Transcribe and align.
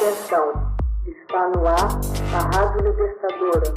Atenção, 0.00 0.76
está 1.08 1.48
no 1.48 1.66
ar 1.66 1.88
a 2.32 2.56
Rádio 2.56 2.88
Libertadora. 2.88 3.74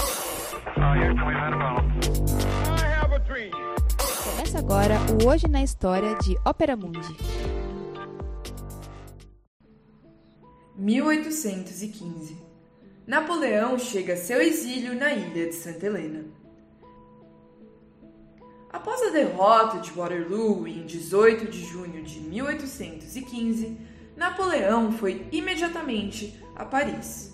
Começa 4.23 4.59
agora 4.59 4.97
o 5.19 5.27
Hoje 5.27 5.47
na 5.47 5.63
História 5.63 6.13
de 6.17 6.37
Ópera 6.45 6.77
Mundi. 6.77 7.17
1815 10.77 12.37
Napoleão 13.07 13.79
chega 13.79 14.13
a 14.13 14.17
seu 14.17 14.39
exílio 14.43 14.93
na 14.93 15.11
ilha 15.11 15.47
de 15.47 15.55
Santa 15.55 15.87
Helena. 15.87 16.25
Após 18.71 19.01
a 19.01 19.09
derrota 19.09 19.79
de 19.79 19.91
Waterloo 19.91 20.67
em 20.67 20.85
18 20.85 21.49
de 21.49 21.65
junho 21.65 22.03
de 22.03 22.19
1815, 22.19 23.90
Napoleão 24.15 24.91
foi 24.91 25.27
imediatamente 25.31 26.39
a 26.55 26.65
Paris. 26.65 27.31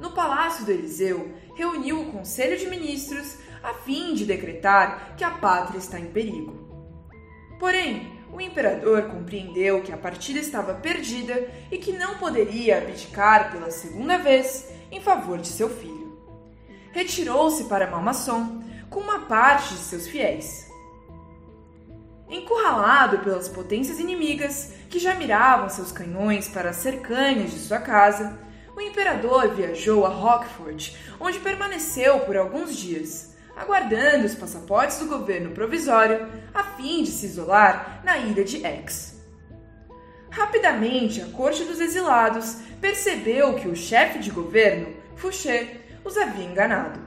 No 0.00 0.12
Palácio 0.12 0.64
do 0.64 0.70
Eliseu, 0.70 1.34
reuniu 1.54 2.00
o 2.00 2.12
Conselho 2.12 2.56
de 2.56 2.66
Ministros 2.66 3.36
a 3.62 3.74
fim 3.74 4.14
de 4.14 4.24
decretar 4.24 5.16
que 5.16 5.24
a 5.24 5.30
pátria 5.30 5.78
está 5.78 5.98
em 5.98 6.06
perigo. 6.06 6.68
Porém, 7.58 8.18
o 8.32 8.40
imperador 8.40 9.04
compreendeu 9.04 9.82
que 9.82 9.92
a 9.92 9.96
partida 9.96 10.38
estava 10.38 10.74
perdida 10.74 11.48
e 11.70 11.78
que 11.78 11.92
não 11.92 12.18
poderia 12.18 12.78
abdicar 12.78 13.50
pela 13.50 13.70
segunda 13.70 14.18
vez 14.18 14.72
em 14.92 15.00
favor 15.00 15.38
de 15.38 15.48
seu 15.48 15.68
filho. 15.68 16.16
Retirou-se 16.92 17.64
para 17.64 17.90
Malmaçon 17.90 18.62
com 18.88 19.00
uma 19.00 19.20
parte 19.20 19.74
de 19.74 19.80
seus 19.80 20.06
fiéis. 20.06 20.67
Encurralado 22.30 23.20
pelas 23.20 23.48
potências 23.48 23.98
inimigas 23.98 24.72
que 24.90 24.98
já 24.98 25.14
miravam 25.14 25.70
seus 25.70 25.90
canhões 25.90 26.46
para 26.46 26.70
as 26.70 26.76
cercanhas 26.76 27.50
de 27.50 27.58
sua 27.58 27.78
casa, 27.78 28.38
o 28.76 28.80
imperador 28.80 29.54
viajou 29.54 30.04
a 30.04 30.10
Rockford, 30.10 30.96
onde 31.18 31.38
permaneceu 31.38 32.20
por 32.20 32.36
alguns 32.36 32.76
dias, 32.76 33.34
aguardando 33.56 34.26
os 34.26 34.34
passaportes 34.34 34.98
do 34.98 35.06
governo 35.06 35.50
provisório 35.50 36.28
a 36.54 36.62
fim 36.62 37.02
de 37.02 37.10
se 37.10 37.26
isolar 37.26 38.02
na 38.04 38.18
ilha 38.18 38.44
de 38.44 38.64
Aix. 38.64 39.18
Rapidamente, 40.30 41.22
a 41.22 41.26
corte 41.26 41.64
dos 41.64 41.80
exilados 41.80 42.58
percebeu 42.80 43.54
que 43.54 43.68
o 43.68 43.74
chefe 43.74 44.18
de 44.18 44.30
governo, 44.30 44.94
Fouché, 45.16 45.80
os 46.04 46.16
havia 46.16 46.44
enganado. 46.44 47.00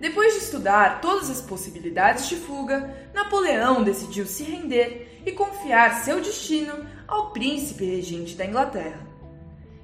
Depois 0.00 0.32
de 0.32 0.40
estudar 0.40 1.02
todas 1.02 1.28
as 1.28 1.42
possibilidades 1.42 2.26
de 2.26 2.36
fuga, 2.36 2.90
Napoleão 3.12 3.84
decidiu 3.84 4.24
se 4.24 4.42
render 4.42 5.20
e 5.26 5.32
confiar 5.32 6.02
seu 6.02 6.22
destino 6.22 6.86
ao 7.06 7.32
príncipe 7.32 7.84
regente 7.84 8.34
da 8.34 8.46
Inglaterra. 8.46 9.06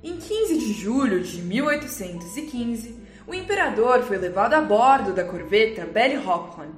Em 0.02 0.16
15 0.16 0.56
de 0.56 0.72
julho 0.72 1.22
de 1.22 1.42
1815, 1.42 2.98
o 3.26 3.34
imperador 3.34 4.04
foi 4.04 4.16
levado 4.16 4.54
a 4.54 4.62
bordo 4.62 5.12
da 5.12 5.22
corveta 5.22 5.84
Belle 5.84 6.16
Hopland. 6.16 6.72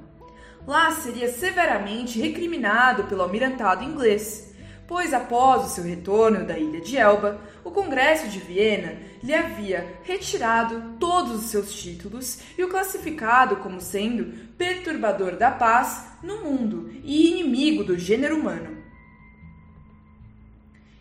Lá 0.67 0.91
seria 0.91 1.31
severamente 1.31 2.19
recriminado 2.19 3.05
pelo 3.05 3.21
almirantado 3.21 3.85
inglês 3.85 4.48
pois 4.89 5.13
após 5.13 5.65
o 5.65 5.69
seu 5.69 5.83
retorno 5.83 6.43
da 6.43 6.57
ilha 6.57 6.81
de 6.81 6.97
Elba, 6.97 7.39
o 7.63 7.69
Congresso 7.69 8.27
de 8.27 8.39
Viena 8.39 8.97
lhe 9.21 9.35
havia 9.35 9.99
retirado 10.01 10.95
todos 10.99 11.43
os 11.43 11.51
seus 11.51 11.71
títulos 11.71 12.39
e 12.57 12.63
o 12.63 12.69
classificado 12.69 13.57
como 13.57 13.79
sendo 13.79 14.49
perturbador 14.57 15.37
da 15.37 15.51
paz 15.51 16.05
no 16.23 16.43
mundo 16.43 16.89
e 17.03 17.29
inimigo 17.29 17.83
do 17.83 17.99
gênero 17.99 18.39
humano. 18.39 18.79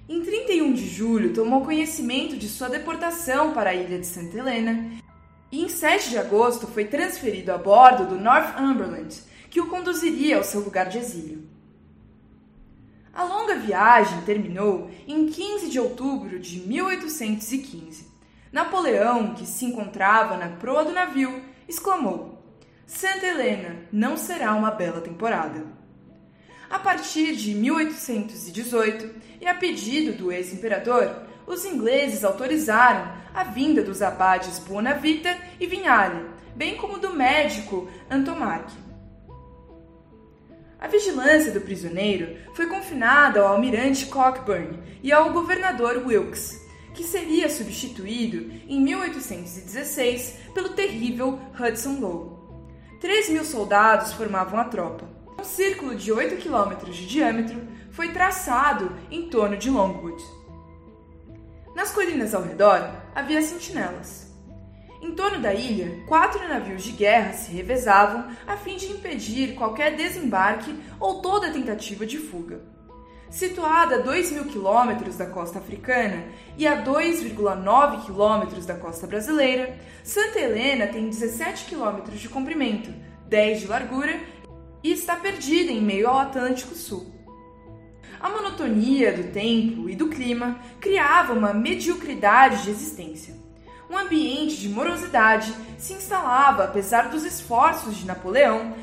Em 0.06 0.22
31 0.22 0.74
de 0.74 0.86
julho, 0.86 1.32
tomou 1.32 1.64
conhecimento 1.64 2.36
de 2.36 2.46
sua 2.46 2.68
deportação 2.68 3.54
para 3.54 3.70
a 3.70 3.74
ilha 3.74 3.98
de 3.98 4.06
Santa 4.06 4.36
Helena 4.36 5.00
e 5.50 5.64
em 5.64 5.68
7 5.70 6.10
de 6.10 6.18
agosto 6.18 6.66
foi 6.66 6.84
transferido 6.84 7.52
a 7.52 7.56
bordo 7.56 8.04
do 8.04 8.20
Northumberland, 8.20 9.18
que 9.48 9.62
o 9.62 9.68
conduziria 9.68 10.36
ao 10.36 10.44
seu 10.44 10.60
lugar 10.60 10.90
de 10.90 10.98
exílio. 10.98 11.57
A 13.18 13.24
longa 13.24 13.56
viagem 13.56 14.20
terminou 14.20 14.92
em 15.04 15.26
15 15.26 15.70
de 15.70 15.80
outubro 15.80 16.38
de 16.38 16.60
1815. 16.60 18.06
Napoleão, 18.52 19.34
que 19.34 19.44
se 19.44 19.64
encontrava 19.64 20.36
na 20.36 20.50
proa 20.50 20.84
do 20.84 20.92
navio, 20.92 21.42
exclamou: 21.66 22.40
Santa 22.86 23.26
Helena 23.26 23.74
não 23.90 24.16
será 24.16 24.54
uma 24.54 24.70
bela 24.70 25.00
temporada. 25.00 25.66
A 26.70 26.78
partir 26.78 27.34
de 27.34 27.56
1818, 27.56 29.10
e 29.40 29.48
a 29.48 29.54
pedido 29.56 30.16
do 30.16 30.30
ex-imperador, 30.30 31.24
os 31.44 31.64
ingleses 31.64 32.22
autorizaram 32.22 33.12
a 33.34 33.42
vinda 33.42 33.82
dos 33.82 34.00
abades 34.00 34.60
Buonavita 34.60 35.36
e 35.58 35.66
Vignale, 35.66 36.24
bem 36.54 36.76
como 36.76 37.00
do 37.00 37.12
médico 37.12 37.90
Antomarchi. 38.08 38.87
A 40.80 40.86
vigilância 40.86 41.50
do 41.50 41.60
prisioneiro 41.60 42.36
foi 42.54 42.66
confinada 42.66 43.40
ao 43.40 43.48
almirante 43.48 44.06
Cockburn 44.06 44.78
e 45.02 45.10
ao 45.10 45.32
governador 45.32 46.04
Wilkes, 46.06 46.64
que 46.94 47.02
seria 47.02 47.50
substituído 47.50 48.52
em 48.68 48.80
1816 48.80 50.36
pelo 50.54 50.70
terrível 50.70 51.40
Hudson 51.58 51.98
Lowe. 51.98 52.38
3 53.00 53.30
mil 53.30 53.44
soldados 53.44 54.12
formavam 54.12 54.60
a 54.60 54.64
tropa. 54.64 55.08
Um 55.36 55.44
círculo 55.44 55.96
de 55.96 56.12
8 56.12 56.36
quilômetros 56.36 56.96
de 56.96 57.06
diâmetro 57.06 57.60
foi 57.90 58.10
traçado 58.10 58.94
em 59.10 59.28
torno 59.28 59.56
de 59.56 59.70
Longwood. 59.70 60.22
Nas 61.74 61.90
colinas 61.90 62.34
ao 62.34 62.42
redor 62.42 62.88
havia 63.14 63.42
sentinelas. 63.42 64.27
Em 65.00 65.12
torno 65.12 65.40
da 65.40 65.54
ilha, 65.54 66.02
quatro 66.06 66.46
navios 66.48 66.82
de 66.82 66.90
guerra 66.90 67.32
se 67.32 67.52
revezavam 67.52 68.26
a 68.46 68.56
fim 68.56 68.76
de 68.76 68.86
impedir 68.86 69.54
qualquer 69.54 69.94
desembarque 69.94 70.74
ou 70.98 71.22
toda 71.22 71.52
tentativa 71.52 72.04
de 72.04 72.18
fuga. 72.18 72.60
Situada 73.30 73.96
a 73.96 73.98
2 73.98 74.32
mil 74.32 74.46
quilômetros 74.46 75.16
da 75.16 75.26
costa 75.26 75.60
africana 75.60 76.24
e 76.56 76.66
a 76.66 76.82
2,9 76.82 78.06
quilômetros 78.06 78.66
da 78.66 78.74
costa 78.74 79.06
brasileira, 79.06 79.78
Santa 80.02 80.40
Helena 80.40 80.88
tem 80.88 81.08
17 81.08 81.66
quilômetros 81.66 82.18
de 82.18 82.28
comprimento, 82.28 82.92
10 83.28 83.60
de 83.60 83.66
largura 83.68 84.18
e 84.82 84.90
está 84.90 85.14
perdida 85.14 85.70
em 85.70 85.80
meio 85.80 86.08
ao 86.08 86.18
Atlântico 86.18 86.74
Sul. 86.74 87.06
A 88.18 88.28
monotonia 88.30 89.12
do 89.12 89.30
tempo 89.32 89.88
e 89.88 89.94
do 89.94 90.08
clima 90.08 90.58
criava 90.80 91.34
uma 91.34 91.54
mediocridade 91.54 92.64
de 92.64 92.70
existência 92.70 93.47
um 93.90 93.96
ambiente 93.96 94.56
de 94.56 94.68
morosidade 94.68 95.54
se 95.78 95.92
instalava 95.94 96.64
apesar 96.64 97.08
dos 97.08 97.24
esforços 97.24 97.96
de 97.96 98.06
Napoleão 98.06 98.74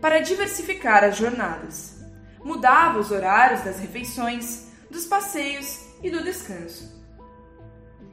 para 0.00 0.20
diversificar 0.20 1.04
as 1.04 1.16
jornadas. 1.16 1.98
Mudava 2.44 2.98
os 2.98 3.10
horários 3.10 3.62
das 3.62 3.78
refeições, 3.78 4.68
dos 4.90 5.06
passeios 5.06 5.80
e 6.02 6.10
do 6.10 6.22
descanso. 6.22 6.98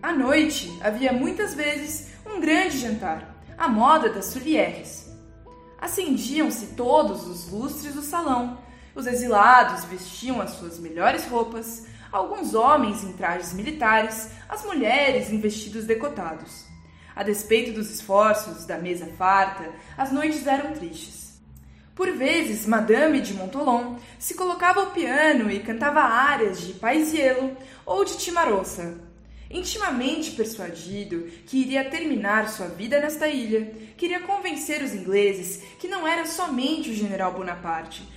À 0.02 0.12
noite 0.12 0.72
havia 0.82 1.12
muitas 1.12 1.54
vezes 1.54 2.10
um 2.26 2.40
grande 2.40 2.78
jantar, 2.78 3.36
à 3.58 3.68
moda 3.68 4.10
das 4.10 4.26
Sulieres. 4.26 5.08
Acendiam-se 5.80 6.68
todos 6.68 7.28
os 7.28 7.50
lustres 7.50 7.94
do 7.94 8.02
salão, 8.02 8.60
os 8.96 9.06
exilados 9.06 9.86
vestiam 9.86 10.42
as 10.42 10.52
suas 10.52 10.80
melhores 10.80 11.26
roupas, 11.28 11.86
alguns 12.12 12.54
homens 12.54 13.04
em 13.04 13.14
trajes 13.14 13.54
militares, 13.54 14.30
as 14.48 14.64
mulheres 14.64 15.32
em 15.32 15.40
vestidos 15.40 15.86
decotados. 15.86 16.66
A 17.16 17.24
despeito 17.24 17.74
dos 17.74 17.90
esforços 17.90 18.66
da 18.66 18.78
mesa 18.78 19.08
farta, 19.18 19.72
as 19.98 20.12
noites 20.12 20.46
eram 20.46 20.74
tristes. 20.74 21.28
Por 21.96 22.12
vezes, 22.12 22.68
Madame 22.68 23.22
de 23.22 23.34
Montolon 23.34 23.96
se 24.20 24.36
colocava 24.36 24.82
ao 24.82 24.92
piano 24.92 25.50
e 25.50 25.60
cantava 25.60 26.00
áreas 26.00 26.62
de 26.62 26.74
Paisiello 26.74 27.58
ou 27.84 28.06
de 28.06 28.18
Timarossa. 28.20 29.02
Intimamente 29.50 30.32
persuadido 30.32 31.24
que 31.48 31.58
iria 31.58 31.90
terminar 31.90 32.50
sua 32.50 32.68
vida 32.68 33.00
nesta 33.00 33.28
ilha, 33.28 33.74
queria 33.98 34.20
convencer 34.20 34.84
os 34.84 34.94
ingleses 34.94 35.64
que 35.80 35.88
não 35.88 36.08
era 36.08 36.26
somente 36.28 36.92
o 36.92 36.94
general 36.94 37.32
Bonaparte, 37.32 38.08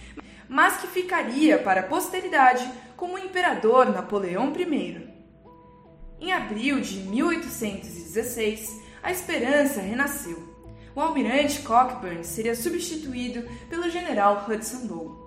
mas 0.47 0.77
que 0.79 0.89
ficaria 0.89 1.59
para 1.59 1.81
a 1.81 1.85
posteridade 1.85 2.69
como 3.01 3.15
o 3.15 3.19
imperador 3.19 3.87
Napoleão 3.87 4.53
I. 4.55 5.09
Em 6.21 6.33
abril 6.35 6.83
de 6.83 6.99
1816, 6.99 8.79
a 9.03 9.11
esperança 9.11 9.81
renasceu. 9.81 10.39
O 10.95 11.01
almirante 11.01 11.63
Cockburn 11.63 12.23
seria 12.23 12.55
substituído 12.55 13.49
pelo 13.71 13.89
general 13.89 14.45
Hudson 14.47 14.87
Lowe. 14.87 15.19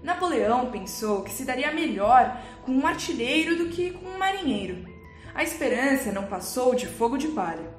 Napoleão 0.00 0.70
pensou 0.70 1.22
que 1.22 1.32
se 1.32 1.44
daria 1.44 1.72
melhor 1.72 2.40
com 2.62 2.70
um 2.70 2.86
artilheiro 2.86 3.56
do 3.56 3.68
que 3.68 3.90
com 3.90 4.06
um 4.06 4.16
marinheiro. 4.16 4.86
A 5.34 5.42
esperança 5.42 6.12
não 6.12 6.28
passou 6.28 6.72
de 6.76 6.86
fogo 6.86 7.18
de 7.18 7.26
palha. 7.26 7.74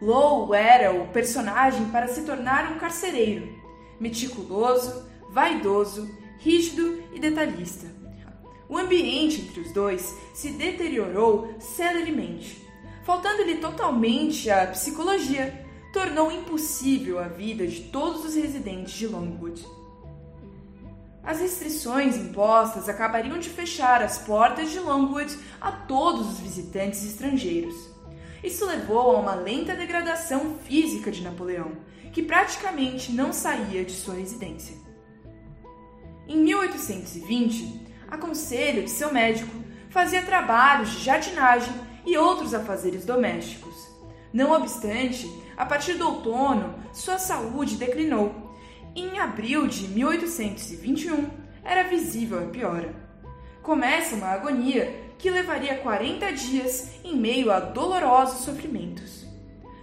Lowe 0.00 0.56
era 0.56 0.92
o 0.92 1.08
personagem 1.08 1.86
para 1.86 2.06
se 2.06 2.22
tornar 2.22 2.70
um 2.70 2.78
carcereiro, 2.78 3.60
meticuloso, 3.98 5.04
vaidoso, 5.32 6.08
rígido 6.38 7.02
e 7.12 7.18
detalhista. 7.18 7.97
O 8.68 8.76
ambiente 8.76 9.40
entre 9.40 9.60
os 9.60 9.72
dois 9.72 10.14
se 10.34 10.50
deteriorou 10.50 11.54
celeremente. 11.58 12.66
Faltando-lhe 13.04 13.56
totalmente 13.56 14.50
a 14.50 14.66
psicologia, 14.66 15.66
tornou 15.92 16.30
impossível 16.30 17.18
a 17.18 17.28
vida 17.28 17.66
de 17.66 17.84
todos 17.84 18.24
os 18.24 18.34
residentes 18.34 18.92
de 18.92 19.06
Longwood. 19.06 19.64
As 21.22 21.40
restrições 21.40 22.16
impostas 22.16 22.88
acabariam 22.88 23.38
de 23.38 23.48
fechar 23.48 24.02
as 24.02 24.18
portas 24.18 24.70
de 24.70 24.78
Longwood 24.78 25.36
a 25.60 25.72
todos 25.72 26.32
os 26.32 26.38
visitantes 26.38 27.04
estrangeiros. 27.04 27.74
Isso 28.42 28.64
levou 28.66 29.16
a 29.16 29.20
uma 29.20 29.34
lenta 29.34 29.74
degradação 29.74 30.56
física 30.64 31.10
de 31.10 31.22
Napoleão, 31.22 31.72
que 32.12 32.22
praticamente 32.22 33.12
não 33.12 33.32
saía 33.32 33.84
de 33.84 33.92
sua 33.92 34.14
residência. 34.14 34.76
Em 36.26 36.36
1820, 36.36 37.87
a 38.10 38.16
conselho 38.16 38.84
de 38.84 38.90
seu 38.90 39.12
médico, 39.12 39.54
fazia 39.90 40.22
trabalhos 40.22 40.90
de 40.90 41.04
jardinagem 41.04 41.72
e 42.04 42.16
outros 42.16 42.54
afazeres 42.54 43.04
domésticos. 43.04 43.88
Não 44.32 44.52
obstante, 44.52 45.30
a 45.56 45.64
partir 45.64 45.94
do 45.94 46.06
outono, 46.06 46.74
sua 46.92 47.18
saúde 47.18 47.76
declinou. 47.76 48.54
E 48.94 49.02
em 49.02 49.18
abril 49.18 49.66
de 49.66 49.88
1821, 49.88 51.28
era 51.64 51.88
visível 51.88 52.38
a 52.38 52.46
piora. 52.46 52.94
Começa 53.62 54.16
uma 54.16 54.28
agonia 54.28 55.08
que 55.18 55.30
levaria 55.30 55.78
40 55.78 56.32
dias 56.32 56.92
em 57.04 57.16
meio 57.16 57.50
a 57.50 57.60
dolorosos 57.60 58.44
sofrimentos. 58.44 59.26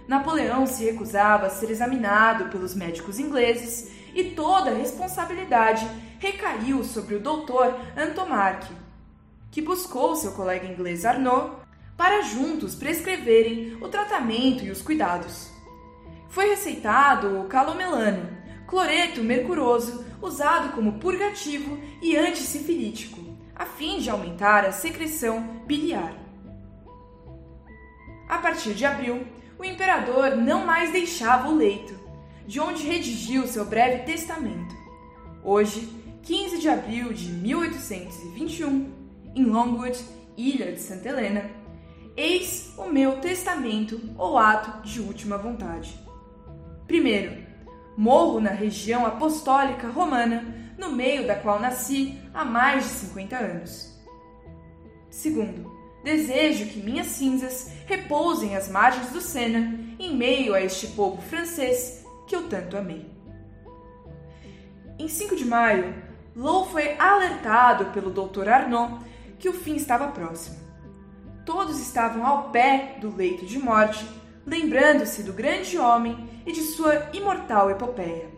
Napoleão 0.08 0.66
se 0.66 0.84
recusava 0.84 1.46
a 1.46 1.50
ser 1.50 1.70
examinado 1.70 2.46
pelos 2.46 2.74
médicos 2.74 3.18
ingleses 3.18 3.90
e 4.14 4.24
toda 4.24 4.70
a 4.70 4.74
responsabilidade 4.74 5.86
recaiu 6.18 6.84
sobre 6.84 7.14
o 7.14 7.20
doutor 7.20 7.74
Antomarque, 7.96 8.74
que 9.50 9.62
buscou 9.62 10.16
seu 10.16 10.32
colega 10.32 10.66
inglês 10.66 11.04
Arnaud 11.04 11.56
para 11.96 12.22
juntos 12.22 12.74
prescreverem 12.74 13.78
o 13.80 13.88
tratamento 13.88 14.64
e 14.64 14.70
os 14.70 14.82
cuidados. 14.82 15.50
Foi 16.28 16.48
receitado 16.48 17.40
o 17.40 17.44
calomelano, 17.44 18.28
cloreto 18.66 19.22
mercuroso 19.22 20.04
usado 20.20 20.72
como 20.74 20.98
purgativo 20.98 21.78
e 22.02 22.16
antissifilítico, 22.16 23.20
a 23.54 23.64
fim 23.64 23.98
de 23.98 24.10
aumentar 24.10 24.64
a 24.64 24.72
secreção 24.72 25.62
biliar. 25.66 26.12
A 28.28 28.38
partir 28.38 28.74
de 28.74 28.84
abril, 28.84 29.26
o 29.58 29.64
imperador 29.64 30.36
não 30.36 30.66
mais 30.66 30.92
deixava 30.92 31.48
o 31.48 31.56
leito 31.56 31.94
de 32.46 32.60
onde 32.60 32.86
redigiu 32.86 33.46
seu 33.46 33.64
breve 33.64 34.04
testamento. 34.04 34.74
Hoje, 35.42 35.88
15 36.26 36.58
de 36.58 36.68
abril 36.68 37.12
de 37.12 37.28
1821, 37.28 38.92
em 39.36 39.44
Longwood, 39.44 39.96
ilha 40.36 40.72
de 40.72 40.80
Santa 40.80 41.08
Helena, 41.08 41.48
eis 42.16 42.74
o 42.76 42.86
meu 42.86 43.20
testamento 43.20 44.00
ou 44.18 44.36
ato 44.36 44.82
de 44.82 45.00
última 45.00 45.38
vontade. 45.38 45.96
Primeiro, 46.88 47.46
morro 47.96 48.40
na 48.40 48.50
região 48.50 49.06
apostólica 49.06 49.86
romana, 49.86 50.74
no 50.76 50.90
meio 50.90 51.28
da 51.28 51.36
qual 51.36 51.60
nasci 51.60 52.20
há 52.34 52.44
mais 52.44 52.82
de 52.82 52.90
50 52.90 53.36
anos. 53.36 53.96
Segundo, 55.08 55.72
desejo 56.02 56.66
que 56.66 56.80
minhas 56.80 57.06
cinzas 57.06 57.70
repousem 57.86 58.56
às 58.56 58.68
margens 58.68 59.12
do 59.12 59.20
Sena, 59.20 59.78
em 59.96 60.16
meio 60.16 60.54
a 60.54 60.60
este 60.60 60.88
povo 60.88 61.22
francês 61.22 62.04
que 62.26 62.34
eu 62.34 62.48
tanto 62.48 62.76
amei. 62.76 63.08
Em 64.98 65.06
5 65.06 65.36
de 65.36 65.44
maio, 65.44 66.06
Lou 66.36 66.66
foi 66.66 66.98
alertado 66.98 67.86
pelo 67.86 68.10
Dr. 68.10 68.46
Arnaud 68.46 69.02
que 69.38 69.48
o 69.48 69.54
fim 69.54 69.74
estava 69.74 70.08
próximo. 70.08 70.58
Todos 71.46 71.80
estavam 71.80 72.26
ao 72.26 72.50
pé 72.50 72.98
do 73.00 73.16
leito 73.16 73.46
de 73.46 73.58
morte, 73.58 74.06
lembrando-se 74.44 75.22
do 75.22 75.32
grande 75.32 75.78
homem 75.78 76.28
e 76.44 76.52
de 76.52 76.60
sua 76.60 77.08
imortal 77.14 77.70
epopeia. 77.70 78.28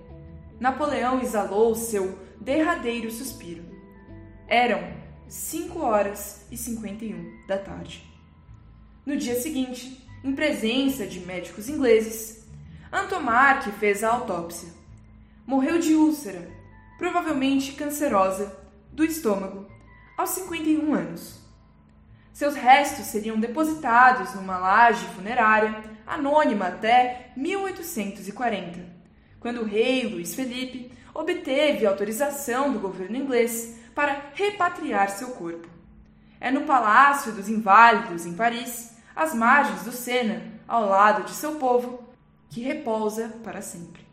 Napoleão 0.61 1.21
exalou 1.21 1.75
seu 1.75 2.17
derradeiro 2.41 3.11
suspiro. 3.11 3.65
Eram 4.47 4.81
5 5.27 5.81
horas 5.81 6.47
e 6.53 6.57
51 6.57 7.47
da 7.49 7.59
tarde. 7.59 8.09
No 9.05 9.17
dia 9.17 9.41
seguinte, 9.41 10.07
em 10.23 10.37
presença 10.37 11.05
de 11.05 11.19
médicos 11.19 11.69
ingleses, 11.69 12.47
Antomarque 12.93 13.73
fez 13.73 14.05
a 14.05 14.11
autópsia. 14.11 14.69
Morreu 15.45 15.81
de 15.81 15.95
úlcera, 15.95 16.49
provavelmente 16.99 17.73
cancerosa, 17.73 18.59
do 18.93 19.05
estômago, 19.05 19.67
aos 20.17 20.31
51 20.31 20.93
anos. 20.93 21.41
Seus 22.33 22.55
restos 22.57 23.07
seriam 23.07 23.39
depositados 23.39 24.35
numa 24.35 24.59
laje 24.59 25.07
funerária 25.15 25.81
anônima 26.05 26.67
até 26.67 27.31
1840, 27.37 28.81
quando 29.39 29.61
o 29.61 29.65
rei 29.65 30.09
Luís 30.09 30.35
Felipe 30.35 30.93
obteve 31.15 31.87
autorização 31.87 32.73
do 32.73 32.81
governo 32.81 33.17
inglês 33.17 33.79
para 33.95 34.31
repatriar 34.35 35.11
seu 35.11 35.29
corpo. 35.29 35.69
É 36.41 36.51
no 36.51 36.63
Palácio 36.63 37.33
dos 37.33 37.49
Inválidos, 37.49 38.27
em 38.27 38.35
Paris, 38.35 38.97
às 39.15 39.35
margens 39.35 39.83
do 39.83 39.93
Sena, 39.93 40.43
ao 40.67 40.89
lado 40.89 41.25
de 41.25 41.33
seu 41.33 41.57
povo, 41.57 42.09
que 42.49 42.63
repousa 42.63 43.29
para 43.43 43.61
sempre. 43.61 44.08